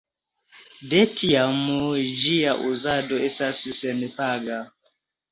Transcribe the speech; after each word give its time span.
De 0.93 1.01
tiam 1.17 1.59
ĝia 2.21 2.55
uzado 2.69 3.19
estas 3.27 3.61
senpaga. 3.81 4.57